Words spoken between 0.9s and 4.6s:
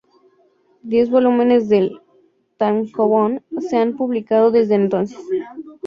Diez volúmenes del tankōbon se han publicado